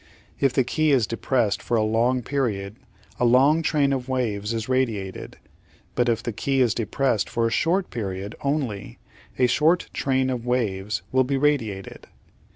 [0.39, 2.77] If the key is depressed for a long period
[3.19, 5.37] a long train of waves is radiated,
[5.93, 8.97] but if the key is depressed for a short period only
[9.37, 12.07] a short train of waves will be radiated.